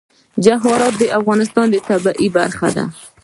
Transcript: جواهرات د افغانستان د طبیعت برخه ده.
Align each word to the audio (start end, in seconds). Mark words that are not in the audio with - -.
جواهرات 0.45 0.93
د 0.97 1.03
افغانستان 1.19 1.65
د 1.69 1.75
طبیعت 1.87 2.31
برخه 2.35 2.67
ده. 2.75 2.85